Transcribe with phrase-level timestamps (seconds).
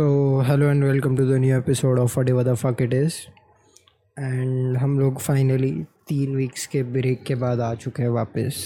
[0.00, 3.14] So hello and welcome to the new episode of whatever the fuck it is
[4.18, 5.72] and हम लोग finally
[6.08, 8.60] तीन weeks के break के बाद आ चुके हैं वापस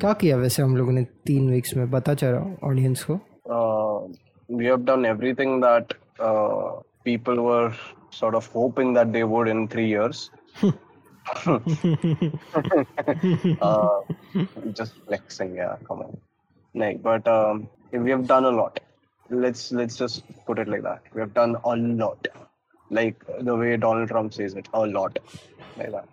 [0.00, 3.18] क्या किया वैसे हम लोगों ने तीन वीक्स में पता चला ऑडियंस को
[3.56, 3.96] Uh,
[4.48, 5.96] we have done everything that
[6.28, 6.68] uh,
[7.08, 7.72] people were
[8.20, 10.22] sort of hoping that they would in three years.
[13.62, 13.98] uh,
[14.72, 15.76] just flexing, yeah.
[15.88, 16.16] Come on,
[16.74, 18.84] like, but um, we have done a lot.
[19.30, 21.02] Let's let's just put it like that.
[21.14, 22.28] We have done a lot,
[22.90, 25.18] like the way Donald Trump says it, a lot,
[25.78, 26.08] like that.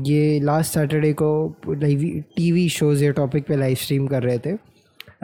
[0.00, 1.28] ये last Saturday को
[1.66, 4.50] TV shows ये topic पे live stream कर रहे थे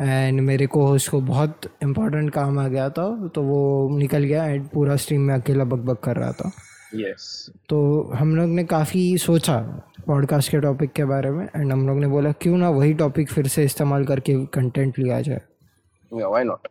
[0.01, 4.45] and मेरे को host को बहुत इम्पोर्टेंट काम आ गया था तो वो निकल गया
[4.45, 6.51] एंड पूरा स्ट्रीम में अकेला बक बकबक कर रहा था
[6.97, 7.23] Yes.
[7.69, 7.79] तो
[8.15, 9.59] हम लोग ने काफ़ी सोचा
[10.07, 13.31] पॉडकास्ट के टॉपिक के बारे में एंड हम लोग ने बोला क्यों ना वही टॉपिक
[13.31, 15.41] फिर से इस्तेमाल करके कंटेंट लिया जाए
[16.13, 16.29] Yeah.
[16.29, 16.69] Why not?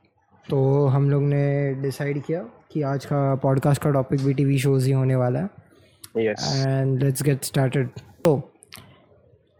[0.49, 2.39] तो हम लोग ने डिसाइड किया
[2.71, 5.49] कि आज का पॉडकास्ट का टॉपिक भी टीवी शोज़ ही होने वाला है।
[6.17, 7.89] एंड लेट्स गेट स्टार्टेड
[8.25, 8.35] तो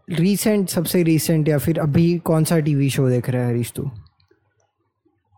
[0.10, 3.90] रीसेंट सबसे रीसेंट या फिर अभी कौन सा टीवी शो देख रहा है हरीश तू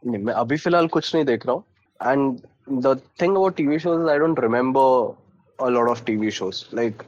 [0.05, 1.63] नहीं मैं अभी फ़िलहाल कुछ नहीं देख रहा हूँ।
[2.11, 2.39] And
[2.83, 7.03] the thing about TV shows I don't remember a lot of TV shows like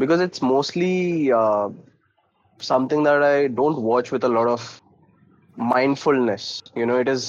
[0.00, 1.30] because it's mostly
[2.60, 4.66] something that I don't watch with a lot of
[5.56, 6.44] mindfulness.
[6.76, 7.24] You know, it is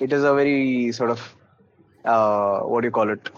[0.00, 1.34] it is a very sort of
[2.04, 3.30] uh, what do you call it?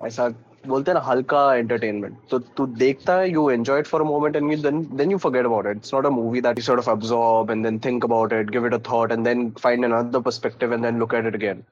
[0.00, 0.28] ऐसा
[0.66, 4.36] बोलते हैं ना हल्का entertainment तो तू देखता है you enjoy it for a moment
[4.36, 6.88] and then then you forget about it it's not a movie that you sort of
[6.88, 10.72] absorb and then think about it give it a thought and then find another perspective
[10.72, 11.62] and then look at it again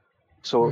[0.45, 0.69] so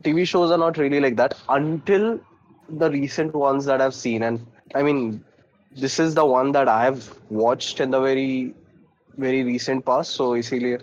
[0.00, 2.20] TV shows are not really like that until
[2.68, 4.22] the recent ones that I've seen.
[4.22, 5.24] And I mean,
[5.72, 8.54] this is the one that I have watched in the very,
[9.16, 10.12] very recent past.
[10.12, 10.78] So इसीलिए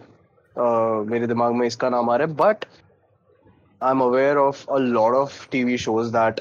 [0.57, 2.65] मेरे दिमाग में इसका नाम आ रहा है but
[3.81, 6.41] I am aware of a lot of TV shows that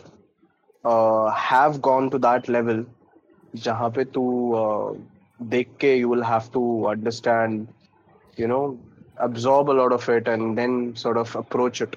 [1.41, 2.85] have gone to that level
[3.55, 4.23] जहाँ पे तू
[5.39, 7.67] देख के you will have to understand
[8.37, 8.61] you know
[9.21, 11.95] absorb a lot of it and then sort of approach it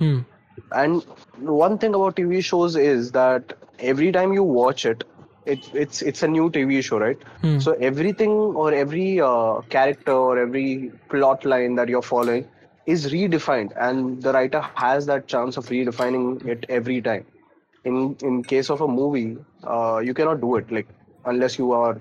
[0.00, 1.00] and
[1.42, 5.04] one thing about TV shows is that every time you watch it
[5.46, 7.18] it it's it's a new TV show, right?
[7.42, 7.58] Hmm.
[7.58, 8.30] So everything
[8.64, 12.46] or every uh, character or every plot line that you're following
[12.86, 17.24] is redefined, and the writer has that chance of redefining it every time.
[17.84, 20.88] In in case of a movie, uh, you cannot do it like
[21.24, 21.98] unless you are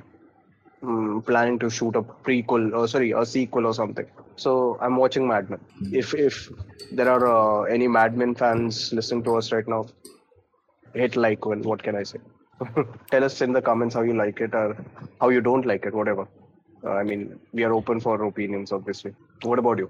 [0.84, 4.08] mm, planning to shoot a prequel or sorry a sequel or something.
[4.36, 5.60] So I'm watching Mad Men.
[6.04, 6.50] If if
[6.92, 9.86] there are uh, any Mad Men fans listening to us right now,
[10.94, 11.46] hit like.
[11.46, 12.20] Well, what can I say?
[13.12, 14.78] Tell us in the comments how you like it or
[15.20, 16.28] how you don't like it, whatever.
[16.84, 19.14] Uh, I mean, we are open for opinions, obviously.
[19.44, 19.90] What about you?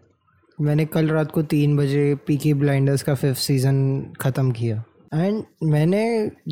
[0.60, 3.80] मैंने कल रात को तीन बजे Peaky Blinders का fifth season
[4.22, 4.84] ख़त्म किया
[5.14, 6.04] and मैंने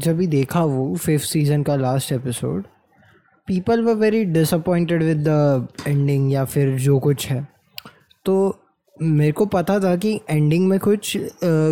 [0.03, 2.66] जब भी देखा वो फिफ्थ सीज़न का last episode
[3.47, 7.41] people were very disappointed with the ending या फिर जो कुछ है
[8.25, 8.35] तो
[8.97, 11.18] मेरे को पता था कि एंडिंग में कुछ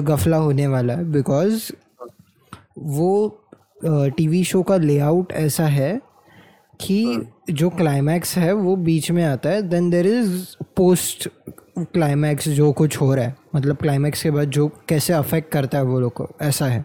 [0.07, 1.71] गफला होने वाला है बिकॉज़
[2.77, 3.11] वो
[3.85, 5.99] टीवी शो का लेआउट ऐसा है
[6.79, 10.45] कि जो क्लाइमैक्स है वो बीच में आता है then there is
[10.77, 11.27] post
[11.79, 15.83] climax जो कुछ हो रहा है। मतलब क्लाइमैक्स के बाद जो कैसे अफेक्ट करता है
[15.83, 16.83] वो लोग को ऐसा है।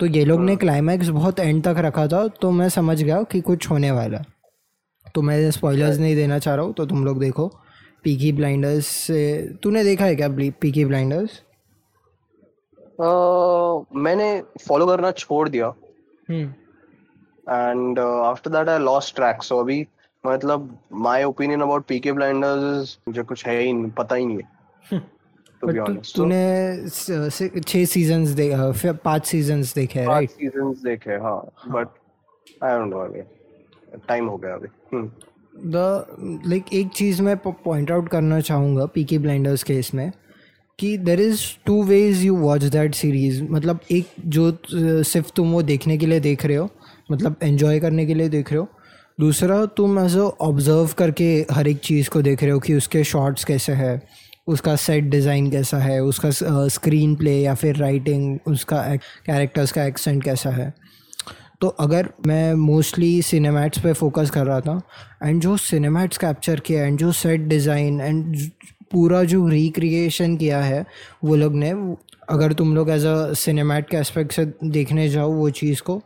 [0.00, 3.40] तो ये लोग ने क्लाइमैक्स बहुत एंड तक रखा था तो मैं समझ गया कि
[3.40, 4.24] कुछ होने वाला है।
[5.14, 7.46] तो मैं स्पॉयलर्स नहीं देना चाह रहा हूँ तो तुम लोग देखो।
[8.04, 9.20] पीकी ब्लाइंडर्स से
[9.62, 10.28] तूने देखा है क्या
[10.60, 11.42] पीकी ब्लाइंडर्स
[13.00, 15.72] Uh, मैंने फॉलो करना छोड़ दिया।
[17.46, 19.42] And uh, after that I lost track.
[19.42, 19.86] So अभी
[20.26, 25.00] मतलब my opinion about PK Blinders मुझे कुछ है ही नहीं पता ही नहीं है
[25.64, 26.04] बट.
[26.04, 31.10] So, तूने स- से- छः सीजन्स दे फिर पाँच सीजन्स देखे हैं राइट seasons देखे
[31.10, 31.52] हाँ.
[31.68, 31.88] but
[32.62, 33.22] I don't know अभी.
[34.08, 34.68] टाइम हो गया अभी.
[35.56, 40.12] द लाइक एक चीज़ मैं पॉइंट आउट करना चाहूँगा पीकी ब्लाइंडर्स केस में
[40.78, 45.62] कि there is two ways you watch that series मतलब एक जो सिर्फ़ तुम वो
[45.62, 46.68] देखने के लिए देख रहे हो
[47.10, 48.68] मतलब एंजॉय करने के लिए देख रहे हो,
[49.18, 53.44] दूसरा तुम एज ऑब्ज़र्व करके हर एक चीज़ को देख रहे हो कि उसके शॉट्स
[53.44, 54.00] कैसे है,
[54.46, 56.30] उसका सेट डिज़ाइन कैसा है, उसका
[56.68, 58.82] स्क्रीन प्ले या फिर राइटिंग उसका
[59.26, 60.72] कैरेक्टर्स का एक्सेंट कैसा है।
[61.60, 64.80] तो अगर मैं मोस्टली सिनेमैट्स पे फोकस कर रहा था
[65.24, 68.36] एंड जो सिनेमैट्स कैप्चर किया एंड जो सेट डिज़ाइन एंड
[68.92, 70.84] पूरा जो रिक्रिएशन किया है
[71.24, 71.70] वो लोग ने
[72.28, 76.02] अगर तुम लोग एज अ सिनेमैट के एस्पेक्ट से देखने जाओ वो चीज़ को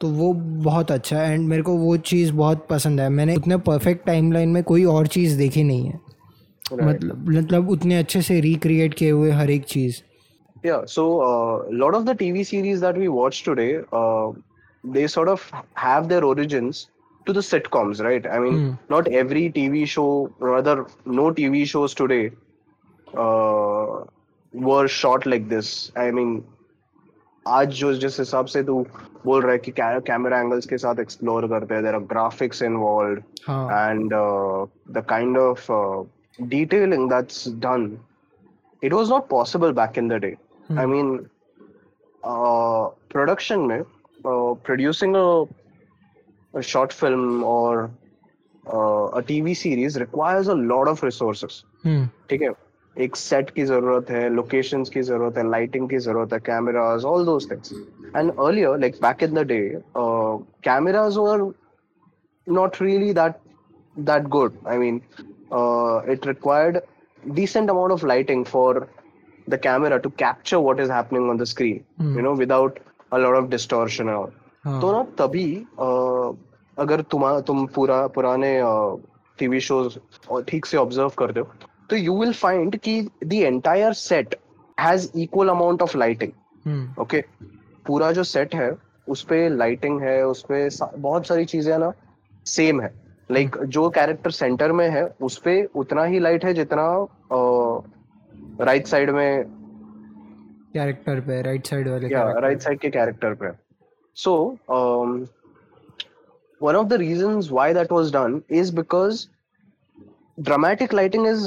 [0.00, 3.56] तो वो बहुत अच्छा है एंड मेरे को वो चीज़ बहुत पसंद है। मैंने उतने
[3.56, 6.00] परफेक्ट टाइमलाइन में कोई और चीज़ देखी नहीं है।
[6.72, 10.00] मतलब मतलब उतने अच्छे से रिक्रिएट किए हुए हर एक चीज़।
[10.64, 14.26] Yeah, so a uh, lot of the TV series that we watch today, uh,
[14.94, 15.44] they sort of
[15.74, 16.80] have their origins
[17.27, 18.25] to the sitcoms, right?
[18.27, 18.73] I mean, Hmm.
[18.89, 22.31] not every TV show, rather, no TV shows today
[23.13, 24.03] uh,
[24.53, 25.91] were shot like this.
[25.95, 26.43] I mean,
[27.47, 28.75] आज जो जिस हिसाब से तू
[29.25, 33.23] बोल रहा है कि कैमरा एंगल्स के साथ एक्सप्लोर करते हैं देयर आर ग्राफिक्स इन्वॉल्वड
[33.47, 34.65] हाँ and uh,
[34.97, 36.03] the kind of uh,
[36.53, 37.85] detailing that's done
[38.81, 40.31] it was not possible back in the day
[40.83, 41.11] i mean
[42.23, 42.89] uh,
[46.53, 47.91] a, a short film or
[48.73, 52.49] uh, a tv series requires a lot of resources हम्म ठीक है
[53.03, 57.25] एक set की जरूरत है locations की जरूरत है lighting की जरूरत है cameras all
[57.25, 57.73] those things
[58.15, 59.59] and earlier like back in the day
[60.67, 61.51] cameras were
[62.47, 63.41] not really that
[63.97, 64.57] that good.
[64.65, 65.01] I mean,
[65.51, 66.81] uh, it required
[67.33, 68.87] decent amount of lighting for
[69.47, 71.83] the camera to capture what is happening on the screen.
[71.97, 72.15] Hmm.
[72.15, 72.79] You know, without
[73.11, 74.33] a lot of distortion and all.
[74.64, 75.46] हाँ। तो ना तभी
[76.76, 78.58] अगर तुम तुम पूरा पुराने
[79.38, 79.98] TV shows
[80.48, 81.48] ठीक से ऑब्ज़र्व करते हो
[81.90, 84.34] तो यू विल फाइंड कि the entire set
[84.78, 86.32] has equal amount of lighting
[86.66, 87.02] hmm.
[87.02, 87.20] Okay
[87.86, 88.70] पूरा जो सेट है
[89.08, 91.92] उस पे लाइटिंग है उस पे सा- बहुत सारी चीज़ें ना
[92.46, 92.92] सेम है।
[93.30, 96.86] लाइक जो कैरेक्टर सेंटर में है उस पे उतना ही लाइट है जितना
[98.64, 99.44] राइट साइड में
[100.72, 102.08] कैरेक्टर पे राइट साइड वाले
[102.40, 103.50] राइट साइड के कैरेक्टर पे।
[104.16, 104.34] So
[106.60, 109.28] one of the reasons why that was done is because
[110.48, 111.44] dramatic lighting is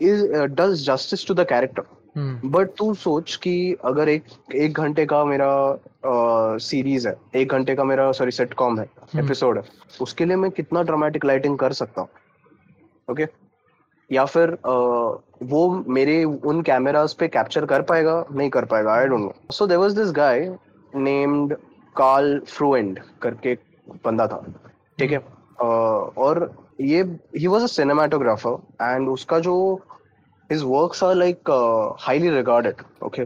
[0.00, 1.84] is uh, does justice to the character.
[2.44, 3.52] But तू सोच कि
[3.84, 4.24] अगर एक
[4.56, 5.48] एक घंटे का मेरा
[6.66, 8.86] सीरीज़ है एक घंटे का मेरा सॉरी सेटकॉम है
[9.18, 9.64] एपिसोड है
[10.00, 12.08] उसके लिए मैं कितना ड्रामेटिक लाइटिंग कर सकता हूँ?
[13.10, 13.26] ओके
[14.10, 14.74] या फिर अ,
[15.42, 18.24] वो मेरे उन कैमरास पे कैप्चर कर पाएगा?
[18.32, 20.48] नहीं कर पाएगा I don't know so there was this guy
[20.96, 21.54] named
[21.96, 23.54] Karl Freund करके
[24.04, 24.44] बंदा था
[24.98, 25.18] ठीक है?
[25.18, 26.50] uh, और
[26.80, 27.02] ये
[27.38, 29.54] ही वाज अ सिनेमाटोग्राफर एंड उसका जो
[30.50, 31.50] his works are like
[32.00, 33.22] highly regarded okay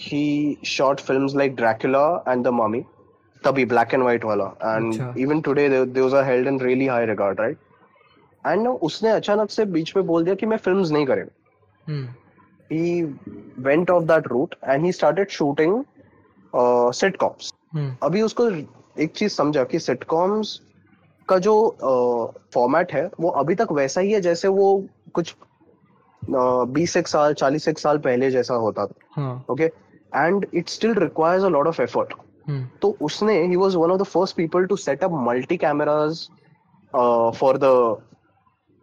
[0.00, 2.84] he shot films like Dracula and the Mummy
[3.44, 7.40] तभी ब्लैक एंड व्हाइट वाला and even today there are held in really high regard
[7.40, 7.58] right
[8.46, 11.94] and उसने अचानक से बीच में बोल दिया कि मैं फिल्म्स नहीं करेंगे।
[12.72, 13.02] He
[13.58, 15.82] went off that route and he started shooting
[16.54, 17.96] uh, hmm.
[18.02, 18.48] अभी उसको
[19.00, 20.60] एक चीज़ समझा कि सिटकॉम्स
[21.28, 21.54] का जो
[22.54, 24.68] फॉर्मेट है वो अभी तक वैसा ही है जैसे वो
[25.12, 25.34] कुछ
[26.22, 29.64] बीस एक साल चालीस एक साल पहले जैसा होता था। हाँ। Okay?
[30.12, 32.14] And it still requires a lot of effort
[32.82, 36.28] तो उसने he was one of the first people to set up multi cameras
[36.92, 37.74] for the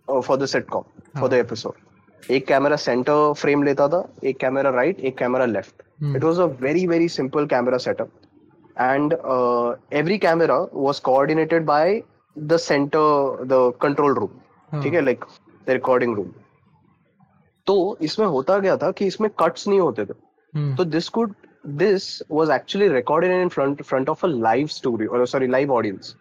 [0.08, 0.84] for the sitcom
[1.20, 5.84] for the episode एक कैमरा सेंटर फ्रेम लेता था एक camera right एक camera left
[6.00, 6.16] Hmm.
[6.16, 8.10] it was a very very simple camera setup.
[8.78, 12.04] And uh, every camera was coordinated by
[12.36, 13.04] the center
[13.46, 14.32] the control room.
[14.72, 15.02] हाँ। ठीक है?
[15.02, 15.26] Like
[15.68, 16.32] the recording room
[17.68, 20.14] तो इसमें होता क्या था कि इसमें कट्स नहीं होते थे।
[20.54, 21.34] हम्म तो this could
[21.78, 26.16] this was actually recorded in front front of a live story और सॉरी लाइव ऑडियंस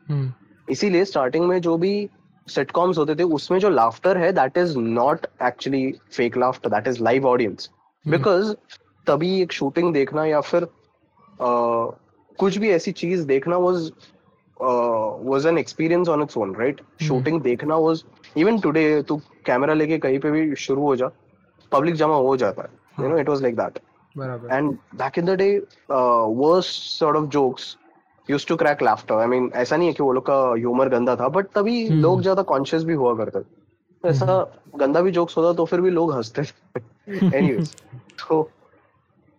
[0.69, 2.09] इसीलिए स्टार्टिंग में जो भी
[2.49, 7.03] सिटकॉम्स होते थे उसमें जो लाफ्टर है that is not actually fake laughter that is
[7.03, 7.71] live audience
[8.05, 8.55] because
[9.07, 11.93] तभी एक शूटिंग देखना या फिर uh,
[12.39, 13.91] कुछ भी ऐसी चीज़ देखना was
[15.27, 18.05] was an experience on its own right shooting देखना वाज
[18.37, 21.11] इवन टुडे तू कैमरा लेके कहीं पे भी शुरू हो जा
[21.73, 23.79] पब्लिक जमा हो जाता है you know it was like that
[24.95, 25.53] back in the day
[25.91, 27.77] uh, worst sort of jokes
[28.29, 29.15] used to crack laughter.
[29.15, 31.97] I mean ऐसा नहीं है कि वो लोग का ह्यूमर गंदा था बट तभी hmm.
[31.97, 35.91] लोग ज़्यादा कॉन्शियस भी हुआ करते थे। ऐसा गंदा भी जोक्स होता तो फिर भी
[35.91, 36.43] लोग हँसते
[37.39, 37.77] एनीवेज
[38.29, 38.51] तो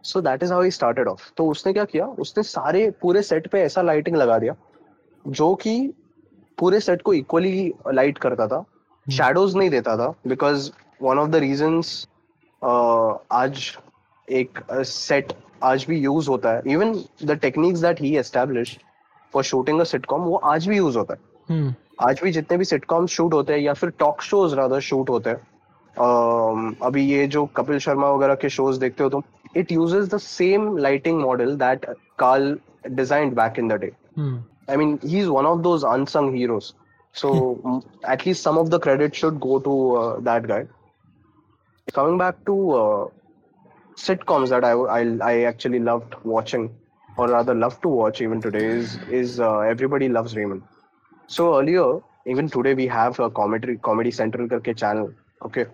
[0.05, 2.05] so that is how he started off तो उसने क्या किया?
[2.05, 4.55] उसने सारे पूरे सेट पे ऐसा लाइटिंग लगा दिया
[5.25, 5.93] जो कि
[6.57, 8.63] पूरे सेट को इक्वली लाइट करता था
[9.05, 10.69] शैडोज नहीं देता था because
[11.01, 12.07] one of the reasons
[12.61, 13.71] आज
[14.27, 16.93] एक सेट uh, आज भी यूज़ होता है even
[17.23, 18.77] the techniques that he establish
[19.33, 21.19] for shooting a sitcom वो आज भी यूज़ होता है।
[21.49, 25.09] हम्म। आज भी जितने भी सिटकॉम शूट होते हैं या फिर टॉक शोज़ रादर शूट
[25.09, 25.37] होते हैं
[25.95, 29.23] अम, अभी ये जो कपिल शर्मा वगैरह के शोज़ देखते हो तुम
[29.55, 31.85] it uses the same lighting model that
[32.17, 32.57] Carl
[32.95, 33.91] designed back in the day.
[34.15, 34.37] Hmm.
[34.67, 36.73] I mean, he's one of those unsung heroes.
[37.13, 40.67] So at least some of the credit should go to uh, that guy.
[41.93, 43.07] Coming back to uh,
[43.97, 46.75] sitcoms that I, I, I actually loved watching,
[47.17, 50.63] or rather love to watch even today is is uh, Everybody Loves Raymond.
[51.27, 55.13] So earlier, even today, we have a comedy Comedy Central karke channel.
[55.43, 55.65] Okay,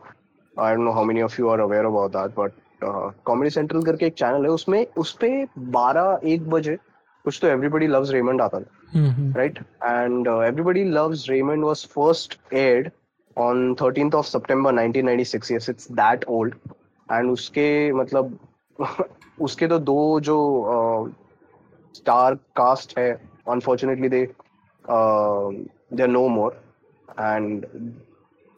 [0.57, 4.05] I don't know how many of you are aware about that, but comedy central करके
[4.05, 6.77] एक channel है उसमें उस पे बारह एक बजे
[7.25, 12.89] कुछ तो एवरीबडी लव्स रेमंड आता था right and everybody loves Raymond was first aired
[13.37, 16.55] on thirteenth of September 1996 yes it's that old
[17.09, 18.37] and उसके मतलब
[19.41, 20.37] उसके तो दो जो
[21.95, 23.11] स्टार uh, कास्ट है
[23.49, 24.25] unfortunately they
[25.93, 26.61] they no more
[27.19, 27.65] and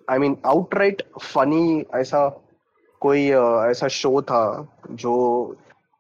[0.08, 2.28] I mean outright funny ऐसा
[3.06, 3.30] कोई
[3.70, 4.44] ऐसा शो था
[4.92, 5.14] जो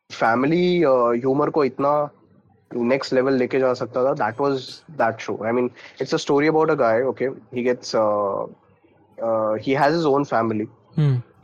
[0.09, 1.91] फैमिली ह्यूमर को इतना
[2.71, 4.13] नेक्स्ट लेवल लेके जा सकता था?
[4.13, 5.69] That was that show I mean
[6.01, 7.95] it's a story about a guy okay he gets
[9.65, 10.67] he has his own family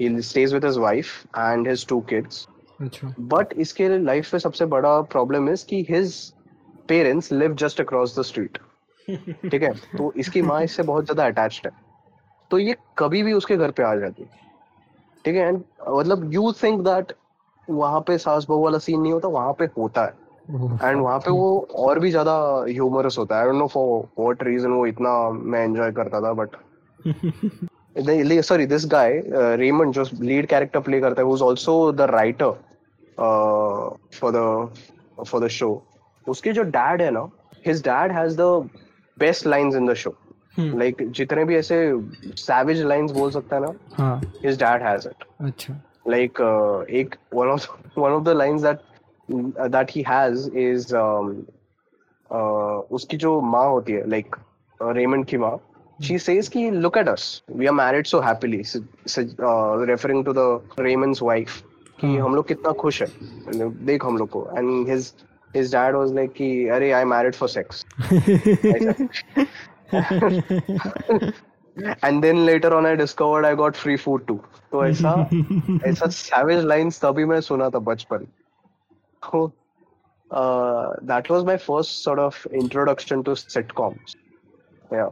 [0.01, 1.05] he stays with his wife
[1.37, 2.47] and his two kids
[3.33, 6.15] but इसके life में सबसे बड़ा problem is कि his
[6.89, 8.57] parents live just across the street
[9.07, 9.71] ठीक है?
[9.97, 11.71] तो इसकी माँ इससे बहुत ज़्यादा अटैच्ड है।
[12.51, 14.25] तो ये कभी भी उसके घर पे आ जाती।
[15.29, 17.11] ठीक है एंड मतलब यू थिंक दैट
[17.67, 20.13] वहाँ पे सास बहू वाला सीन नहीं होता वहाँ पे होता है।
[20.83, 22.33] एंड वहाँ पे वो और भी ज़्यादा
[22.67, 26.31] ह्यूमरस होता है। I don't know for what reason वो इतना मैं एंजॉय करता था
[26.33, 26.55] but
[28.45, 29.21] sorry this guy
[29.57, 32.51] Raymond जो लीड कैरेक्टर प्ले करता है वो is also the writer
[34.19, 35.71] for the for the show
[36.27, 37.27] उसके जो डैड है ना
[37.67, 38.69] his dad has the
[39.17, 40.15] best lines in the show
[40.59, 41.93] like like, जितने भी ऐसे
[42.37, 47.47] सैविज लाइंस बोल सकता है ना हिज डैड हैज़ इट अच्छा। लाइक uh, एक one
[47.47, 47.67] of
[47.99, 48.79] one of the lines that
[49.71, 50.95] that he has is
[52.93, 54.35] उसकी जो माँ होती है लाइक
[54.81, 55.57] रेमंड uh, की माँ
[56.03, 58.63] शी सेज की look at us we are married so happily
[59.85, 61.61] referring to the Raymond wife
[62.01, 63.07] कि uh, हाँ। हम लोग कितना खुश है।
[63.85, 65.13] देख हम लोग को। And his
[65.55, 67.85] his dad was like कि अरे I married for sex
[72.03, 74.39] and then later on I discovered I got free food too
[74.71, 75.13] तो ऐसा
[75.87, 78.27] ऐसा savage lines तभी मैं सुना था बचपन
[80.31, 84.15] uh, that was my first sort of introduction to sitcoms.
[84.91, 85.09] Yeah.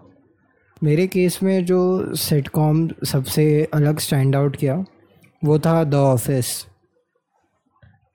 [0.84, 3.44] मेरे केस में जो सिटकॉम सबसे
[3.74, 4.76] अलग स्टैंड आउट किया
[5.42, 6.50] वो था द ऑफ़िस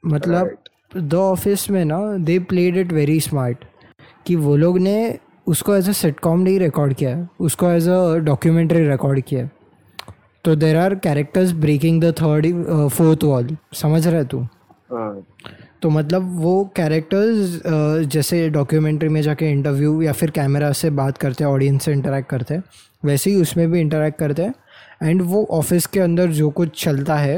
[0.04, 0.56] मतलब
[0.96, 3.64] द ऑफ़िस में ना they played it very smart
[4.26, 4.96] कि वो लोग ने
[5.46, 9.50] उसको एज अ सिटकॉम नहीं रिकॉर्ड किया है उसको एज अ डॉक्यूमेंट्री रिकॉर्ड किया। है
[10.44, 12.46] तो there are characters breaking the third
[12.88, 14.40] fourth wall समझ रहे तू?
[14.40, 15.26] हाँ।
[15.82, 17.60] तो मतलब वो कैरेक्टर्स
[18.06, 22.28] जैसे डॉक्यूमेंट्री में जाके इंटरव्यू या फिर कैमरा से बात करते हैं ऑडियंस से इंटरेक्ट
[22.30, 22.62] करते हैं
[23.02, 24.54] वैसे ही उसमें भी इंटरेक्ट करते हैं।
[25.02, 27.36] एंड वो ऑफ़िस के अंदर जो कुछ चलता है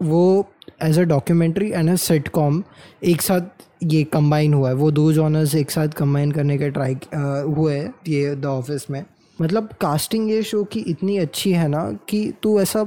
[0.00, 0.46] वो
[0.82, 1.94] as a documentary and a
[2.28, 2.62] sitcom
[3.04, 6.96] एक साथ ये कंबाइन हुआ है। वो दो जॉनर्स एक साथ कंबाइन करने के ट्राई
[7.14, 9.04] हुए ये द ऑफ़िस में।
[9.38, 12.82] मतलब कास्टिंग ये शो की इतनी अच्छी है ना कि तू ऐसा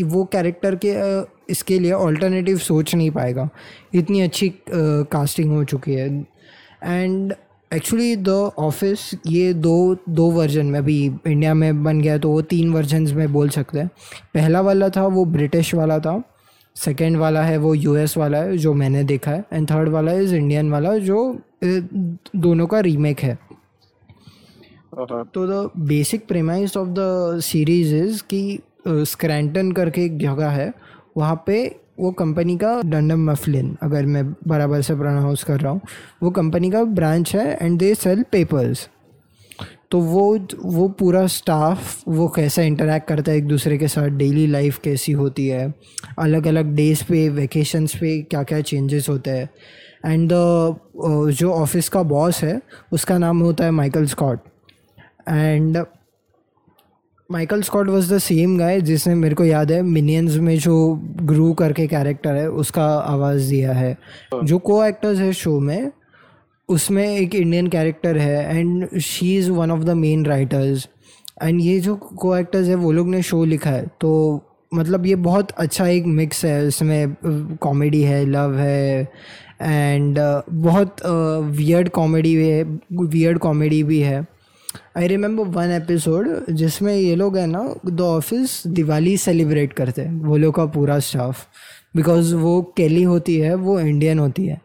[0.00, 0.96] वो कैरेक्टर के
[1.52, 3.48] इसके लिए ऑल्टरनेटिव सोच नहीं पाएगा।
[3.94, 6.08] इतनी अच्छी कास्टिंग हो चुकी है।
[6.84, 7.34] एंड
[7.70, 12.42] एक्चुअली द ऑफ़िस ये दो दो वर्जन में अभी इंडिया में बन गया तो वो
[12.42, 13.88] तीन वर्जन में बोल सकते हैं।
[14.34, 16.22] पहला वाला था, वो ब्रिटिश वाला था।
[16.76, 20.34] सेकेंड वाला है वो यूएस वाला है जो मैंने देखा है एंड थर्ड वाला इज़
[20.34, 21.18] इंडियन वाला जो
[21.64, 23.38] दोनों का रीमेक है।
[24.94, 30.72] तो the basic premise of the series is कि स्क्रैंटन करके एक जगह है
[31.16, 31.64] वहाँ पे
[32.00, 35.80] वो कंपनी का डंडम मफलिन अगर मैं बराबर से प्रोनाउंस कर रहा हूँ
[36.22, 38.88] वो कंपनी का ब्रांच है एंड दे सेल पेपर्स
[39.92, 44.08] तो वो वो पूरा स्टाफ वो कैसा इंटरेक्ट करता है एक दूसरे के साथ?
[44.08, 45.72] डेली लाइफ कैसी होती है?
[46.18, 49.48] अलग अलग डेज़ पे वेकेशंस पे क्या क्या चेंजेस होते हैं?
[50.06, 52.60] एंड द जो ऑफ़िस का बॉस है,
[52.92, 54.40] उसका नाम होता है Michael Scott
[55.28, 55.84] and
[57.30, 60.74] Michael Scott was the same guy जिसने, मेरे को याद है मिनियंस में जो
[61.22, 63.96] ग्रू करके कैरेक्टर है, उसका आवाज़ दिया है।
[64.44, 65.90] जो को एक्टर्स है शो में
[66.72, 70.88] उसमें एक इंडियन कैरेक्टर है and she is one of the main writers
[71.42, 74.42] and ये जो को एक्टर्स है, वो लोग ने शो लिखा है तो
[74.74, 79.02] मतलब ये बहुत अच्छा एक मिक्स है, इसमें कॉमेडी है लव है
[79.62, 80.18] एंड
[80.50, 82.62] बहुत वियर्ड कॉमेडी भी है
[82.92, 84.26] वियर्ड कॉमेडी भी है.
[84.96, 90.14] आई रिमेंबर वन एपिसोड जिसमें ये लोग है ना द ऑफ़िस दिवाली सेलिब्रेट करते हैं,
[90.14, 91.46] वो लोग का पूरा स्टाफ
[91.96, 94.60] बिकॉज़ वो केली होती है, वो इंडियन होती है.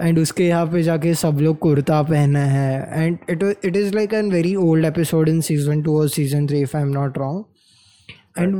[0.00, 4.14] एंड उसके यहाँ पे जाके सब लोग कुर्ता पहने हैं। And it it is like
[4.14, 7.44] an very old episode in season two और season three if I am not wrong
[8.38, 8.56] and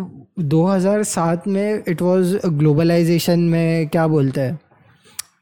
[0.50, 4.58] 2007 में इट वाज ग्लोबलाइजेशन में क्या बोलते हैं?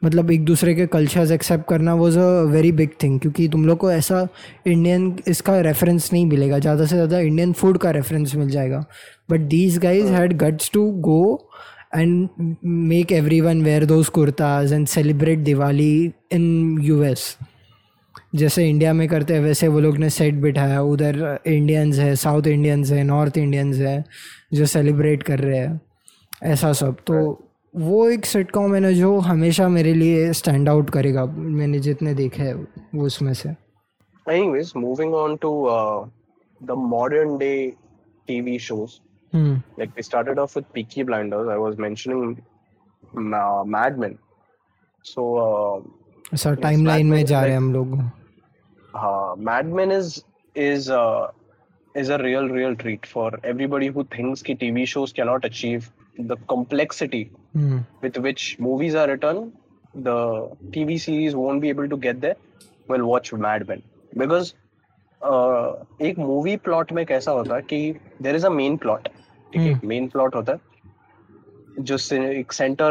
[0.04, 3.78] मतलब एक दूसरे के कल्चर्स एक्सेप्ट करना was a very big thing क्योंकि तुम लोग
[3.78, 4.26] को ऐसा
[4.66, 8.84] इंडियन इसका रेफरेंस नहीं मिलेगा। ज़्यादा से ज़्यादा इंडियन फ़ूड का रेफरेंस मिल जाएगा।
[9.30, 11.50] But these guys had guts to go
[11.96, 12.28] and
[12.64, 17.38] make everyone wear those kurtas and celebrate Diwali in U S
[18.34, 22.42] जैसे इंडिया में करते हैं वैसे वो लोग ने सेट बिठाया। उधर इंडियंस है साउथ
[22.46, 24.04] इंडियंस है नॉर्थ इंडियंस है
[24.54, 25.80] जो सेलिब्रेट कर रहे हैं।
[26.42, 27.44] ऐसा सब। तो
[27.76, 32.42] वो एक सिटकॉम है ना जो हमेशा मेरे लिए स्टैंड आउट करेगा। मैंने जितने देखे
[32.42, 33.48] हैं वो उसमें से।
[34.28, 36.08] Anyways, moving on to uh,
[36.70, 37.70] the modern day
[38.30, 38.60] TV
[39.34, 41.48] hmm Like we started off with Peaky Blinders.
[41.48, 42.42] I was mentioning
[43.40, 44.18] uh, Mad Men.
[45.02, 45.80] So uh,
[46.34, 47.96] ऐसा टाइमलाइन में जा रहे हैं हम लोग
[48.94, 50.12] uh, Mad Men is
[50.66, 51.26] is uh,
[52.02, 55.90] is a real real treat for everybody who thinks that TV shows cannot achieve
[56.30, 57.24] the complexity
[57.56, 59.52] hmm with which movies are written.
[60.06, 60.18] The
[60.74, 62.36] TV series won't be able to get there.
[62.88, 63.82] Well, watch Mad Men
[64.22, 64.54] because
[65.22, 65.68] uh,
[66.08, 67.78] एक movie plot में कैसा होता है कि
[68.22, 69.08] there is a main plot
[69.58, 70.58] ठीक है। Main plot होता है
[71.80, 72.90] जो से- एक सेंटर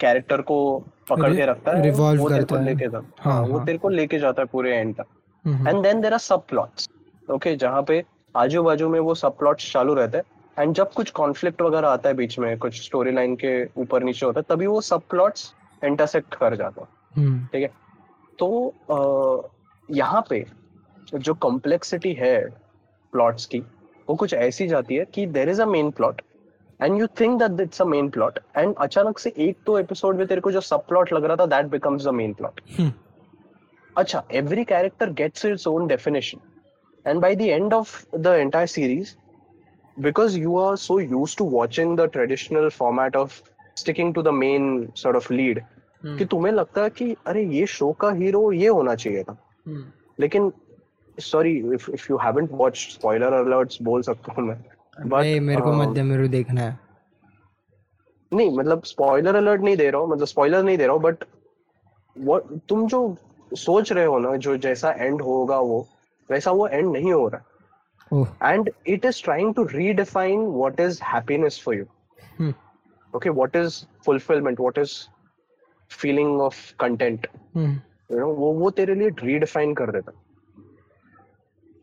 [0.00, 3.66] कैरेक्टर को पकड़ के रखता है वो तेरे को लेके जाता हाँ, हाँ वो हाँ।
[3.66, 5.06] तेरे को लेके जाता है पूरे एंड तक।
[5.46, 6.88] And then there are subplots
[7.30, 8.04] okay जहाँ पे
[8.36, 10.24] आजू बाजू में वो सब प्लॉट्स चालू रहते हैं।
[10.58, 14.26] एंड जब कुछ कॉन्फ्लिक्ट वगैरह आता है बीच में कुछ स्टोरी लाइन के ऊपर नीचे
[14.26, 17.70] होता है तभी वो सब प्लॉट्स इंटरसेक्ट कर जाता है। हम्म। ठीक है?
[18.38, 18.74] तो
[19.90, 20.46] यहाँ पे
[21.14, 22.48] जो कॉम्प्लेक्सिटी है
[23.12, 23.62] प्लॉट्स की
[24.08, 26.22] वो कुछ ऐसी जाती है कि there is a main plot
[26.80, 30.26] and you think that it's a main plot and अचानक से एक तो एपिसोड में
[30.26, 32.92] तेरे को जो सब प्लॉट लग रहा था that becomes the main plot hmm
[33.96, 36.40] अच्छा every character gets its own definition
[37.04, 37.94] and by the end of
[38.26, 39.16] the entire series
[39.96, 43.42] because you are so used to watching the traditional format of
[43.76, 45.64] sticking to the main sort of lead
[46.18, 49.36] कि तुम्हें लगता है कि अरे ये show का hero ये होना चाहिए था
[49.66, 49.84] हम्म
[50.20, 50.52] लेकिन
[51.20, 54.56] sorry if if you haven't watched spoiler alerts बोल सकता हूँ मैं।
[55.08, 56.78] भाई मेरे को um, दे मेरे देखना है।
[58.32, 61.24] नहीं मतलब स्पॉइलर अलर्ट नहीं दे रहा हूँ मतलब स्पॉइलर नहीं दे रहा हूँ बट
[62.68, 63.16] तुम जो
[63.52, 65.86] सोच रहे हो ना जो जैसा एंड होगा वो
[66.30, 71.00] वैसा वो एंड नहीं हो रहा। And it is trying to redefine redefine is is
[71.12, 71.86] happiness for you
[72.38, 72.54] hmm.
[73.14, 73.76] Okay what is
[74.06, 74.92] fulfillment what is
[75.90, 77.26] feeling of content
[77.56, 77.74] हम्म।
[78.12, 80.12] You know वो वो तेरे लिए रीडिफाइन कर देता।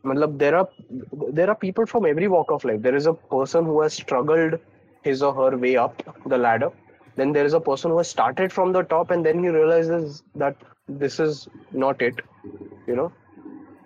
[0.06, 0.68] matlab, there are
[1.38, 2.82] there are people from every walk of life.
[2.82, 4.58] There is a person who has struggled
[5.02, 6.70] his or her way up the ladder.
[7.16, 10.22] Then there is a person who has started from the top and then he realizes
[10.34, 10.56] that
[10.88, 12.20] this is not it
[12.86, 13.12] you know.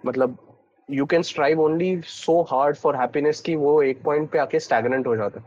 [0.05, 0.37] matlab,
[0.89, 5.07] you can strive only so hard for happiness ki wo ek point pe aake stagnant
[5.11, 5.43] ho jata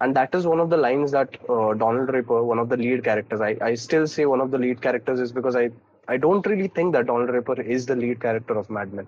[0.00, 3.04] and that is one of the lines that uh, donald ripper one of the lead
[3.08, 5.64] characters I, I still say one of the lead characters is because i
[6.08, 9.06] i don't really think that donald ripper is the lead character of mad men.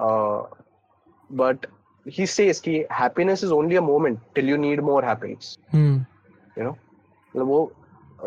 [0.00, 0.42] Uh,
[1.30, 1.66] but
[2.06, 5.58] he says कि happiness is only a moment till you need more happiness.
[5.74, 6.04] Hmm
[6.56, 6.74] You know,
[7.34, 7.60] मतलब वो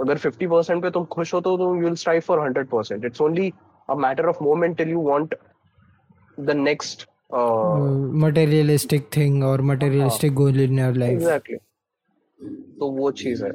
[0.03, 3.09] अगर 50% पे तुम खुश हो तो तुम you'll strive for 100%.
[3.09, 3.53] It's only
[3.89, 5.35] a matter of moment till you want
[6.49, 7.05] the next.
[7.33, 7.75] Uh,
[8.23, 11.57] materialistic thing और materialistic goal in your life exactly
[12.79, 13.51] तो वो चीज है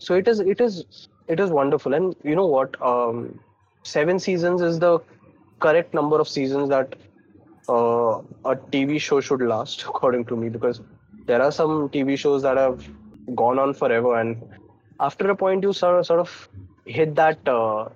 [0.00, 0.84] so it is it is
[1.30, 2.76] it is wonderful and you know what
[3.84, 4.98] seven seasons is the
[5.60, 6.94] correct number of seasons that
[7.69, 10.81] uh, a TV show should last, according to me, because
[11.25, 12.87] there are some TV shows that have
[13.35, 14.41] gone on forever, and
[14.99, 16.49] after a point, you sort of, sort of
[16.85, 17.89] hit that uh,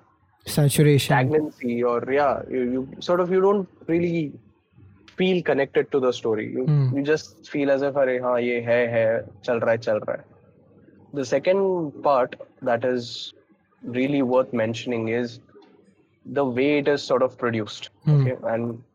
[0.46, 4.34] saturation, stagnancy, or yeah, you, you, sort of you don't really
[5.16, 6.52] feel connected to the story.
[6.52, 6.96] You, mm.
[6.96, 10.00] you just feel as if, are ha, ye hai hai, chal raha chal
[11.14, 13.34] The second part that is
[13.84, 15.40] really worth mentioning is
[16.26, 18.22] the way it is sort of produced, mm.
[18.22, 18.84] okay, and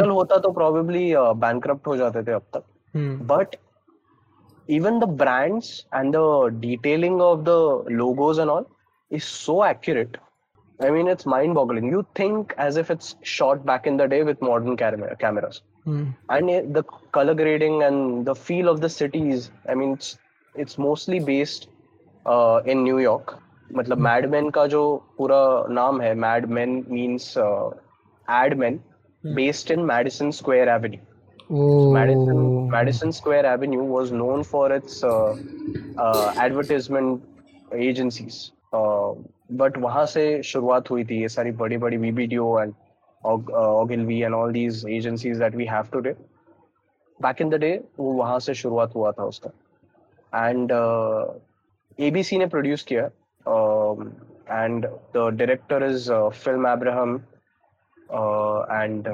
[0.00, 2.62] real होता तो probably uh, हो जाते थे अब तक.
[2.96, 3.56] Hmm but
[4.68, 7.58] even the brands and the detailing of the
[8.00, 8.66] logos and all
[9.10, 10.16] is so accurate
[10.80, 14.22] i mean it's mind boggling you think as if it's shot back in the day
[14.22, 16.82] with modern camera, cameras hmm and it, the
[17.12, 20.18] color grading and the feel of the cities i mean it's
[20.54, 21.68] it's mostly based
[22.26, 23.34] uh, in new york
[23.74, 24.82] मतलब madman का जो
[25.18, 27.34] पूरा नाम है Mad Men means
[28.30, 28.80] ad men
[29.24, 31.00] based in Madison Square Avenue
[31.50, 35.36] Madison, Madison Square Avenue was known for its uh,
[35.96, 37.22] uh, advertisement
[37.72, 38.52] agencies.
[38.72, 39.14] Uh,
[39.50, 42.74] but वहाँ से शुरुआत हुई थी ये सारी बड़ी बड़ी BBDO and
[43.22, 46.14] Ogilvy and all these agencies that we have today.
[47.20, 49.50] Back in the day वो वहाँ से शुरुआत हुआ था उसका
[50.32, 50.72] एंड
[51.98, 53.04] ABC ने प्रोड्यूस किया
[54.50, 57.20] and the director is Phil Abraham
[58.10, 59.08] and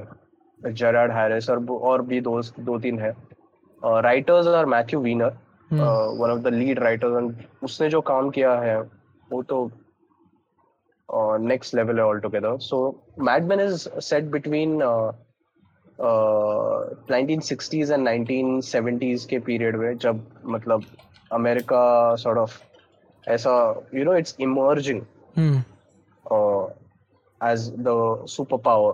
[0.60, 3.14] Jared Harris और और भी दो दो तीन है
[3.82, 5.36] writers are Matthew Weiner
[5.70, 8.80] one of the lead writers and उसने जो काम किया है
[9.32, 9.70] वो तो
[11.38, 12.78] नेक्स्ट लेवल है altogether so
[13.20, 14.78] Mad is set between
[17.10, 17.40] nineteen
[17.92, 18.60] and nineteen
[19.30, 20.84] के पीरियड में जब मतलब
[21.32, 21.82] अमेरिका
[22.16, 22.60] सॉर्ट ऑफ़
[23.24, 23.52] ऐसा
[23.94, 25.00] you know it's emerging
[27.42, 27.78] hmm.
[27.78, 28.26] The
[28.56, 28.92] superpower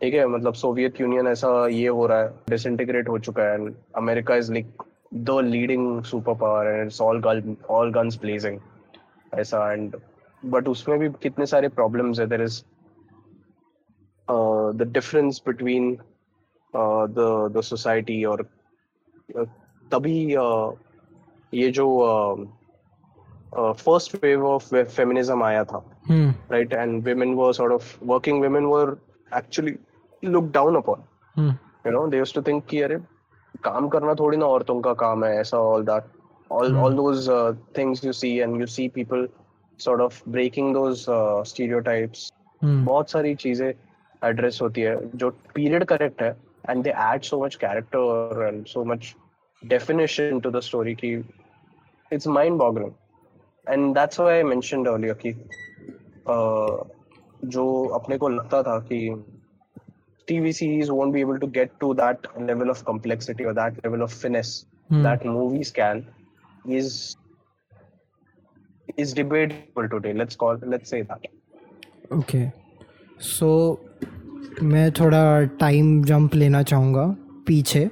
[0.00, 0.26] ठीक है?
[0.26, 4.52] मतलब सोवियत यूनियन ऐसा ये हो रहा है डिसइंटीग्रेट हो चुका है and America is
[4.52, 4.82] like
[5.14, 6.02] the leading
[6.34, 8.60] superpower and it's all gun all guns blazing
[9.34, 9.96] ऐसा एंड
[10.44, 12.26] बट उसमें भी कितने सारे प्रॉब्लम्स है?
[12.26, 12.62] There is
[14.30, 15.98] the difference between
[16.76, 18.46] the the society और
[19.38, 19.48] uh,
[19.92, 20.72] तभी uh,
[21.54, 21.86] ये जो
[23.56, 28.98] फ़र्स्ट वेव ऑफ़ फेमिनिज्म आया था। Right and women were sort of working women were
[29.40, 29.76] actually
[30.34, 31.04] looked down upon
[31.36, 31.50] hmm.
[31.86, 32.98] you know they used to think कि अरे
[33.64, 36.12] काम करना थोड़ी ना औरतों का काम है ऐसा all that
[36.50, 36.82] all hmm.
[36.82, 39.26] all those uh, things you see and you see people
[39.78, 42.30] sort of breaking those uh, stereotypes
[42.62, 42.84] hmm.
[42.86, 43.68] बहुत सारी चीज़ें
[44.28, 46.36] एड्रेस होती है जो पीरियड करेक्ट है
[46.70, 49.14] and they add so much character and so much
[49.62, 51.10] definition to the story ki
[52.10, 52.94] it's mind boggling
[53.66, 55.62] and that's why i mentioned earlier कि uh,
[56.28, 59.24] जो अपने को लगता था कि
[60.28, 64.10] series won't be able to get to that level of complexity or that level of
[64.10, 65.02] finesse hmm.
[65.02, 66.06] that movies can
[66.66, 67.16] is
[68.96, 71.26] is debatable today let's call let's say that
[72.12, 72.52] okay
[73.18, 73.78] so
[74.62, 77.06] मैं थोड़ा time jump लेना चाहूँगा
[77.46, 77.90] पीछे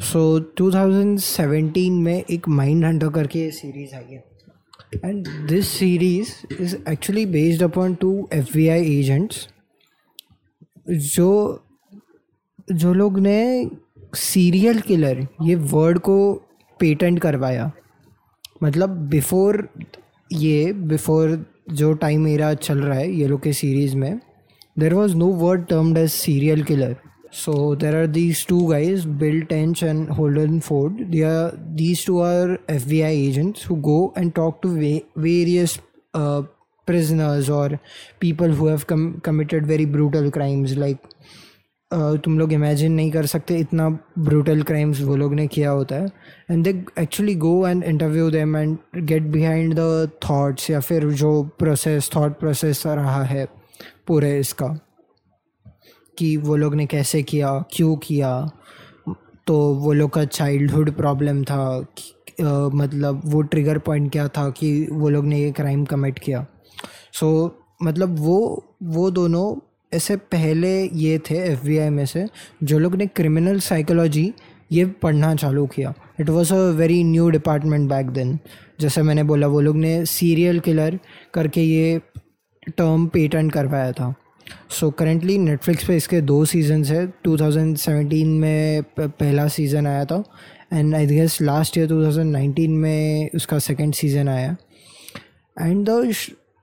[0.00, 4.35] so so, 2017 में एक Mindhunter करके series आई है
[4.92, 9.48] series is actually based upon two F B I agents
[10.90, 11.30] जो
[12.72, 13.70] जो लोग ने
[14.14, 16.18] सीरियल किलर ये वर्ड को
[16.80, 17.70] पेटेंट करवाया।
[18.62, 19.68] मतलब बिफोर
[20.32, 24.20] ये बिफोर जो टाइम मेरा चल रहा है, ये लोग के सीरीज़ में
[24.78, 26.96] there was no word termed as serial killer
[27.30, 32.20] so there are these two guys bill tench and holden ford they are these two
[32.20, 35.78] are fbi agents who go and talk to va- various
[36.14, 36.42] uh,
[36.86, 37.80] prisoners or
[38.20, 40.98] people who have com- committed very brutal crimes like
[41.90, 45.96] uh, तुम लोग imagine नहीं कर सकते इतना brutal crimes वो लोग ने किया होता
[45.96, 46.06] है
[46.50, 46.70] and they
[47.02, 52.38] actually go and interview them and get behind the thoughts या फिर जो प्रोसेस थॉट
[52.40, 53.46] प्रोसेस रहा है
[54.06, 54.76] पूरे इसका
[56.18, 58.50] कि वो लोग ने कैसे किया क्यों किया?
[59.46, 61.86] तो वो लोग का चाइल्डहुड प्रॉब्लम था
[62.40, 66.46] आ, मतलब वो ट्रिगर पॉइंट क्या था कि वो लोग ने ये क्राइम कमिट किया?
[67.12, 69.54] सो so, मतलब वो वो दोनों
[69.92, 72.26] ऐसे पहले ये थे एफबीआई में से
[72.62, 74.32] जो लोग ने क्रिमिनल साइकोलॉजी
[74.72, 78.38] ये पढ़ना चालू किया। It was a very new department back then
[78.80, 80.98] जैसे मैंने बोला वो लोग ने सीरियल किलर
[81.34, 82.00] करके ये
[82.68, 84.14] टर्म पेटेंट करवाया था।
[84.70, 90.22] सो करेंटली नेटफ्लिक्स पे इसके दो सीजन्स है। 2017 में पहला सीज़न आया था
[90.72, 94.56] and I guess last year 2019 में उसका सेकेंड सीज़न आया।
[95.56, 96.12] एंड द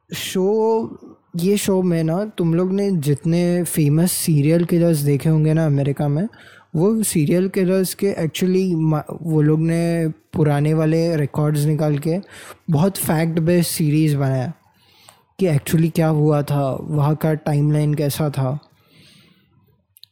[0.09, 0.99] शो
[1.35, 6.07] ये शो में ना तुम लोग ने जितने फ़ेमस सीरियल किलर्स देखे होंगे ना अमेरिका
[6.07, 6.27] में,
[6.75, 12.17] वो सीरियल किलर्स के एक्चुअली वो लोग ने पुराने वाले रिकॉर्ड्स निकाल के
[12.69, 14.53] बहुत फैक्ट बेस्ड सीरीज़ बनाया।
[15.43, 18.59] कि एक्चुअली क्या हुआ था वहाँ का टाइमलाइन कैसा था?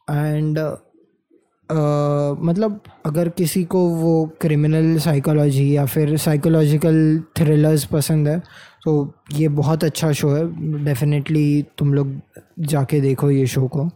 [0.09, 8.39] एंड uh, मतलब अगर किसी को वो क्रिमिनल साइकोलॉजी या फिर साइकोलॉजिकल थ्रिलर्स पसंद है
[8.85, 10.43] तो ये बहुत अच्छा शो है।
[10.85, 12.19] डेफिनेटली तुम लोग
[12.59, 13.89] जाके देखो ये शो को।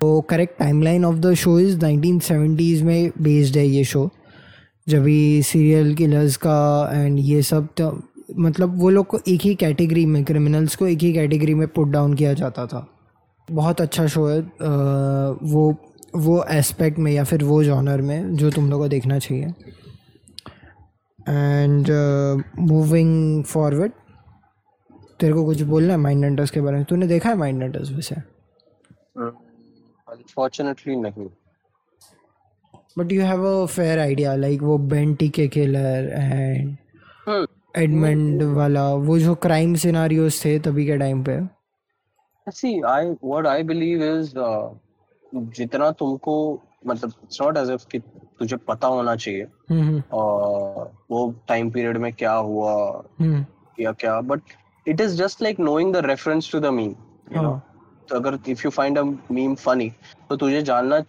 [0.00, 4.10] तो correct timeline of the show is nineteen seventies में बेस्ड है ये शो
[4.88, 8.02] जब भी सीरियल किलर्स का एंड ये सब तो
[8.34, 11.88] मतलब वो लोग को एक ही कैटेगरी में क्रिमिनल्स को एक ही कैटेगरी में पुट
[11.88, 12.86] डाउन किया जाता था।
[13.48, 14.40] बहुत अच्छा शो है
[15.42, 15.74] वो
[16.16, 19.46] वो एस्पेक्ट में या फिर वो जॉनर में जो तुम लोग को देखना चाहिए।
[21.28, 21.90] एंड
[22.60, 23.92] मूविंग फॉरवर्ड
[25.20, 26.84] तेरे को कुछ बोलना है माइंड हंटर्स के बारे में?
[26.84, 28.14] तूने देखा है माइंड हंटर्स वैसे?
[30.08, 31.28] अनफॉर्चुनेटली नहीं।
[32.98, 36.76] But you have a fair idea like वो बेंटी के किलर एंड
[37.74, 41.36] एडमंड वाला वो जो क्राइम सिनारियोस थे तभी के टाइम पे।
[42.86, 44.68] I what I believe is uh,
[45.56, 46.36] जितना तुमको
[46.86, 47.98] मतलब इट्स नॉट एज इफ़ कि
[48.38, 52.72] तुझे पता होना चाहिए हम्म uh, वो टाइम पीरियड में क्या हुआ
[53.20, 53.44] हम्म।
[53.80, 54.40] या क्या but
[54.86, 56.94] it is just like knowing the reference to the meme
[57.36, 57.60] you know
[58.08, 59.90] तो अगर if you find a meme funny
[60.28, 61.02] तो तुझे जानना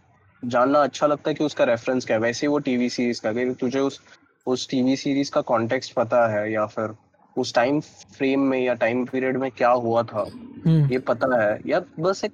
[0.43, 3.34] जानना अच्छा लगता है कि उसका रेफरेंस क्या है। वैसे ही वो टीवी सीरीज़ का
[3.34, 4.01] कि तुझे उस
[4.45, 6.93] उस टीवी सीरीज़ का कॉन्टेक्स्ट पता है या फिर
[7.38, 7.79] उस टाइम
[8.17, 10.25] फ्रेम में या टाइम पीरियड में क्या हुआ था
[10.65, 12.31] हम्म। ये पता है। या बस एक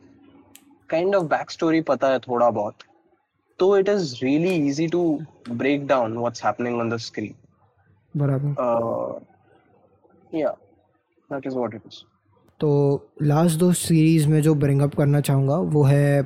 [0.90, 2.76] काइंड ऑफ़ बैक स्टोरी पता है थोड़ा बहुत।
[3.60, 5.04] तो it is really easy to
[5.50, 7.34] break down what's happening on the screen
[8.14, 9.26] बराबर।
[10.38, 10.50] या
[11.30, 12.04] that is what it is
[12.60, 12.70] तो
[13.22, 16.22] लास्ट दो सीरीज़ में जो ब्रिंग अप करना चाहूँगा वो है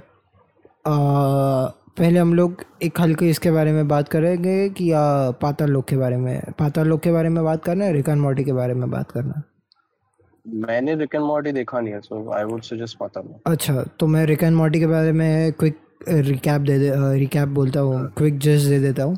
[0.88, 5.02] आ, पहले हम लोग एक हल्के इसके बारे में बात करेंगे कि या
[5.42, 8.44] पाताल लोक के बारे में। पाताल लोक के बारे में बात करना है रिकन मॉर्टी
[8.44, 9.42] के बारे में बात करना?
[10.68, 14.54] मैंने रिकन मॉर्टी देखा नहीं है so I would suggest Paatal अच्छा तो मैं रिकन
[14.56, 15.80] मॉर्टी के बारे में क्विक
[16.10, 19.18] रिकैप दे दे रिकैप बोलता हूँ क्विक जस्ट दे देता हूँ।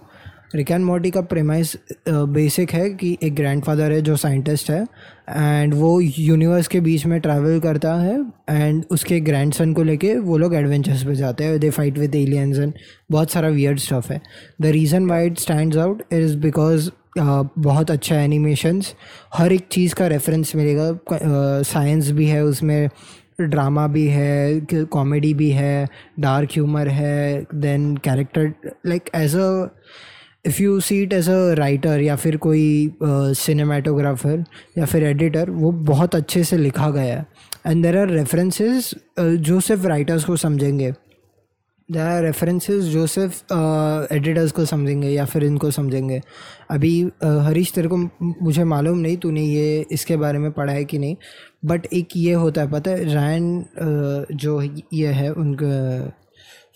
[0.55, 1.75] रिक एंड मॉर्टी का प्रेमाइस
[2.07, 4.81] बेसिक है कि एक ग्रैंडफादर है जो साइंटिस्ट है
[5.29, 8.15] एंड वो यूनिवर्स के बीच में ट्रैवल करता है
[8.49, 12.59] एंड उसके ग्रैंडसन को लेके वो लोग एडवेंचर्स पे जाते हैं। They fight with aliens
[12.59, 12.73] and
[13.11, 14.21] बहुत सारा वियर्ड स्टफ़ है।
[14.61, 18.93] The reason why it stand out is because बहुत अच्छा एनिमेशंस
[19.35, 22.89] हर एक चीज़ का रेफरेंस मिलेगा। साइंस भी है, उसमें
[23.41, 25.87] ड्रामा भी है कॉमेडी भी है
[26.19, 28.53] डार्क ह्यूमर है then character
[28.87, 29.67] like as a
[30.47, 34.43] if you see it as a writer या फिर कोई सिनेमाटोग्राफर
[34.77, 37.25] या फिर एडिटर वो बहुत अच्छे से लिखा गया है।
[37.67, 40.91] एंड देर आर रेफरेंसेस जो सिर्फ़ राइटर्स को समझेंगे।
[41.89, 43.53] देर आर रेफरेंसेस जो सिर्फ़
[44.13, 46.21] एडिटर्स को समझेंगे या फिर इनको समझेंगे।
[46.71, 47.97] अभी uh, हरीश तेरे को
[48.43, 51.15] मुझे मालूम नहीं तूने ये इसके बारे में पढ़ा है कि नहीं।
[51.65, 53.65] बट एक ये होता है पता है रैन
[54.33, 54.61] जो
[54.93, 56.11] ये है उनका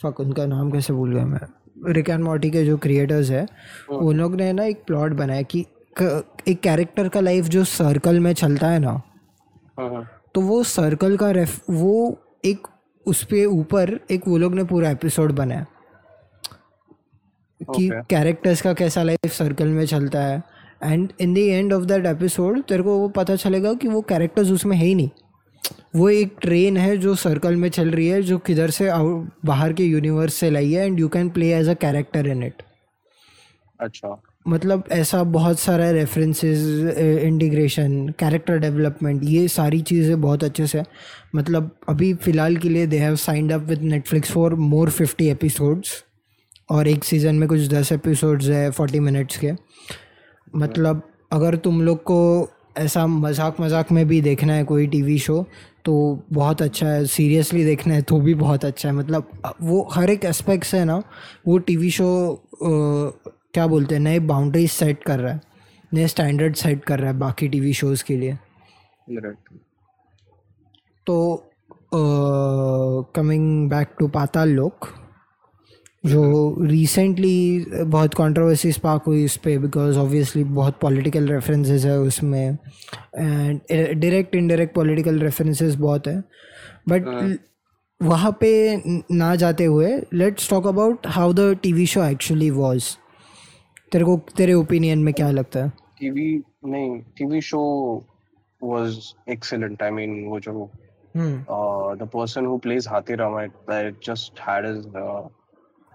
[0.03, 1.39] फक उनका नाम कैसे भूल गया मैं?
[1.87, 3.47] रिक एंड मॉर्टी के जो क्रिएटर्स है
[3.89, 5.65] उन लोग ने ना एक प्लॉट बनाया कि
[6.47, 9.01] एक कैरेक्टर का लाइफ जो सर्कल में चलता है ना
[9.79, 10.03] हम्म
[10.35, 12.67] तो वो सर्कल का रेफ वो एक
[13.07, 15.65] उस पे ऊपर एक वो लोग ने पूरा एपिसोड बनाया
[17.61, 17.89] कि.
[18.09, 20.43] कैरेक्टर्स का कैसा लाइफ सर्कल में चलता है।
[20.83, 24.51] And in the end of that episode तेरे को वो पता चलेगा कि वो कैरेक्टर्स
[24.51, 25.09] उसमें है ही नहीं।
[25.95, 29.73] वो एक ट्रेन है जो सर्कल में चल रही है जो किधर से आउट बाहर
[29.73, 32.63] के यूनिवर्स से लाई है and you can play as a character in it
[33.79, 36.59] अच्छा। मतलब ऐसा बहुत सारा रेफरेंसेस
[36.97, 40.83] इंटीग्रेशन कैरेक्टर डेवलपमेंट ये सारी चीज़ें बहुत अच्छे से
[41.35, 46.03] मतलब अभी फ़िलहाल के लिए they have signed up with Netflix for more fifty episodes
[46.69, 49.51] और एक सीज़न में कुछ दस एपिसोड्स है फोर्टी मिनट्स के।
[50.55, 55.45] मतलब अगर तुम लोग को ऐसा मज़ाक मज़ाक में भी देखना है कोई टीवी शो
[55.85, 55.93] तो
[56.33, 59.31] बहुत अच्छा है सीरियसली देखना है तो भी बहुत अच्छा है। मतलब
[59.61, 61.01] वो हर एक एस्पेक्ट से ना
[61.47, 62.07] वो टीवी शो
[62.63, 65.41] क्या बोलते हैं नए बाउंड्रीज सेट कर रहा है
[65.91, 68.37] नए स्टैंडर्ड सेट कर रहा है बाकी टीवी शोज़ के लिए।
[71.07, 71.17] तो
[73.15, 74.87] coming back to Paatal Lok
[76.05, 82.57] जो रिसेंटली बहुत कंट्रोवर्सी स्पार्क हुई इस पे बिकॉज़ ऑब्वियसली बहुत पॉलिटिकल रेफरेंसेस है उसमें
[83.17, 86.23] and direct indirect political references बहुत है.
[86.89, 87.37] बट
[88.01, 88.51] वहाँ पे
[89.11, 92.97] ना जाते हुए let's talk about how the TV show actually was
[93.91, 95.71] तेरे को तेरे ओपिनियन में क्या लगता है?
[95.99, 97.61] टीवी नहीं TV show
[98.63, 100.69] was excellent I mean वो जो
[101.15, 104.31] uh, the person who plays Hathi Ram, I, I just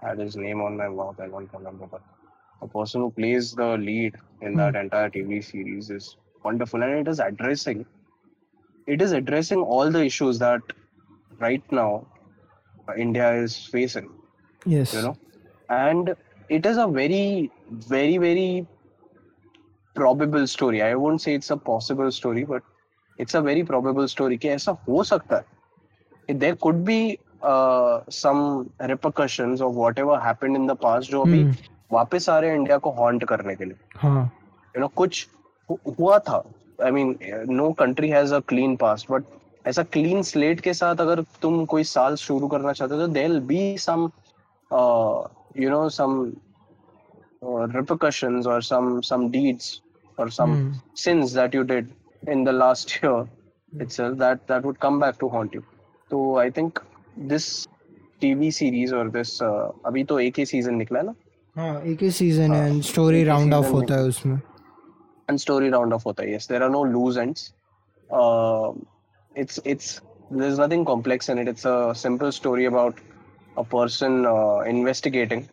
[0.00, 1.20] uh, had his name on my mouth.
[1.20, 2.02] I don't remember, but
[2.60, 7.08] the person who plays the lead in that entire TV series is wonderful, and it
[7.08, 7.86] is addressing
[8.86, 10.60] it is addressing all the issues that
[11.38, 12.06] right now
[12.96, 14.10] India is facing.
[14.68, 15.16] Yes You know,
[15.68, 16.16] and
[16.48, 18.66] it is a very very very
[19.94, 20.82] probable story.
[20.82, 22.62] I won't say it's a possible story, but
[23.18, 25.44] it's a very probable story कि ऐसा हो सकता है
[26.40, 27.18] there could be
[27.51, 31.55] uh, some repercussions of whatever happened in the past जो अभी हम्म।
[31.91, 34.23] वापस आ रहे हैं इंडिया को हॉन्ट करने के लिए हाँ
[34.75, 35.27] यू नो कुछ
[35.99, 36.43] हुआ था
[36.85, 37.17] I mean
[37.49, 39.23] no country has a clean past but
[39.65, 43.39] ऐसा क्लीन स्लेट के साथ अगर तुम कोई साल शुरू करना चाहते हो तो there
[43.53, 44.09] be some
[45.61, 46.19] you know some
[47.41, 49.65] repercussions or some some deeds
[50.17, 50.69] or some Hmm.
[51.01, 51.89] sins that you did
[52.23, 53.17] in the last year
[53.73, 55.61] itself that that would come back to haunt you
[56.11, 56.81] so i think
[57.17, 57.67] this
[58.21, 61.13] tv series or this uh, अभी तो एक ही season निकला ना
[61.55, 64.39] हाँ एक ही season है एंड स्टोरी राउंड ऑफ़ होता है उसमें
[65.29, 66.29] and story round off hota hai.
[66.29, 67.53] yes there are no loose ends
[68.09, 68.71] uh,
[69.31, 70.01] it's it's
[70.31, 73.01] there's nothing complex in it it's a simple story about
[73.57, 75.47] a person uh, investigating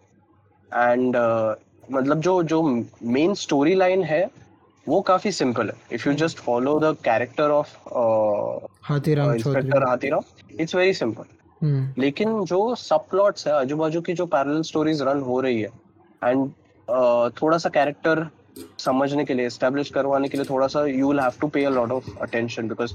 [0.71, 1.55] and uh,
[1.91, 2.63] मतलब जो जो
[3.15, 4.25] main story line है
[4.87, 7.75] वो काफ़ी simple है if you just follow the character of
[8.89, 10.23] Hathiram inspector Hathiram
[10.61, 11.44] it's very simple hmm
[11.99, 15.71] लेकिन जो सब प्लॉट्स है आजू बाजू की जो पैरेलल स्टोरीज रन हो रही है
[16.25, 16.51] एंड
[17.43, 18.29] थोड़ा सा कैरेक्टर
[18.79, 21.71] समझने के लिए एस्टेब्लिश करवाने के लिए थोड़ा सा you will have to pay a
[21.71, 22.93] lot of attention because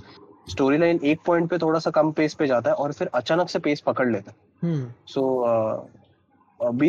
[0.77, 3.59] storyline एक पॉइंट पे थोड़ा सा कम पेस पे जाता है और फिर अचानक से
[3.59, 4.91] पेस पकड़ लेता है। हम्म।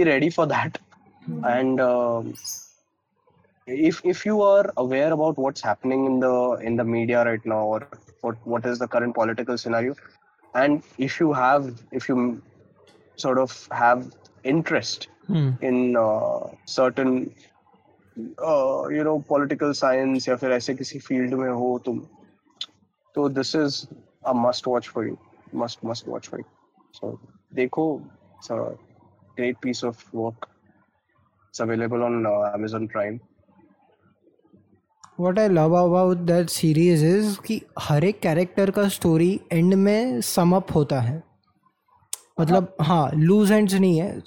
[0.04, 0.78] Ready for that.
[1.30, 2.34] and um
[3.68, 6.32] if if you are aware about what's happening in the
[6.68, 7.78] in the media right now or
[8.24, 9.94] what what is the current political scenario
[10.53, 12.41] and if you have if you
[13.15, 14.05] sort of have
[14.43, 17.13] interest hmm in uh, certain
[18.17, 21.99] uh, you know political science या फिर ऐसे किसी field में हो तुम
[23.15, 23.87] तो this is
[24.25, 25.17] a must watch for you
[25.63, 26.49] must must watch for you
[26.99, 27.19] so
[27.53, 27.85] देखो
[28.37, 28.59] it's a
[29.37, 30.49] great piece of work
[31.49, 33.19] it's available on uh, Amazon Prime
[35.20, 40.20] What I love about that series is कि हर एक character का story end में
[40.20, 41.22] sum up होता है।
[42.40, 44.22] मतलब हाँ। लूज एंड्स नहीं है।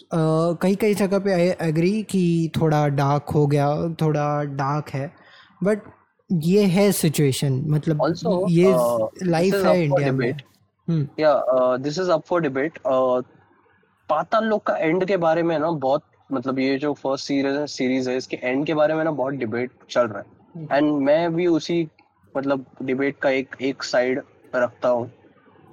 [0.62, 3.70] कई कई जगह पे आई एग्री कि थोड़ा डार्क हो गया
[4.02, 5.12] थोड़ा डार्क है।
[5.64, 5.82] बट
[6.30, 10.34] ये है सिचुएशन मतलब also ये uh, लाइफ is है इंडिया में।
[11.18, 12.80] uh, this is up for debate.
[12.92, 13.24] Uh,
[14.10, 17.66] Paatal Lok का एंड के बारे में ना बहुत मतलब ये जो फ़र्स्ट सीरीज़ है
[17.68, 21.34] सीरीज़ है इसके एंड के बारे में ना बहुत डिबेट चल रहा है। एंड मैं
[21.36, 21.88] भी उसी
[22.38, 24.22] मतलब डिबेट का एक एक साइड
[24.56, 25.12] रखता हूँ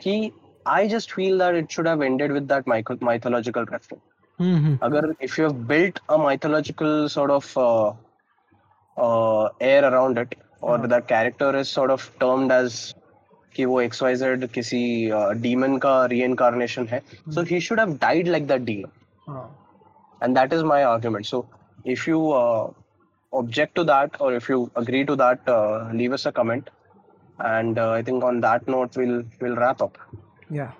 [0.02, 0.30] कि
[0.68, 2.68] I just feel that it should have ended with that
[3.02, 4.08] mythological reference
[4.40, 7.92] hmm hmm अगर if you have built a mythological sort of uh,
[8.96, 12.94] uh, air around it or हाँ। that character is sort of termed as
[13.56, 14.82] कि वो XYZ किसी
[15.40, 17.02] demon का reincarnation है
[17.34, 18.92] so he should have died like that demon
[19.28, 19.48] हाँ
[20.22, 21.46] and that is my argument so
[21.84, 22.70] if you uh,
[23.32, 26.68] object to that or if you agree to that uh, leave us a comment
[27.38, 29.98] and uh, i think on that note we'll we'll wrap up
[30.50, 30.72] Yeah.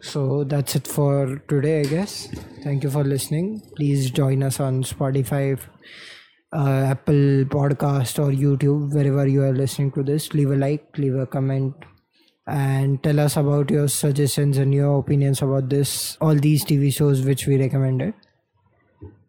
[0.00, 2.28] So that's it for today, I guess.
[2.64, 3.60] Thank you for listening.
[3.76, 5.60] Please join us on Spotify,
[6.52, 10.32] uh, Apple Podcast, or YouTube, wherever you are listening to this.
[10.32, 11.74] Leave a like, leave a comment,
[12.46, 17.22] and tell us about your suggestions and your opinions about this, all these TV shows
[17.22, 18.14] which we recommended.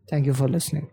[0.09, 0.89] Thank you for listening.